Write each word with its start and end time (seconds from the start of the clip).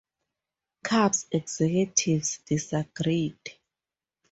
Cubs 0.83 1.27
executives 1.31 2.39
disagreed. 2.47 3.37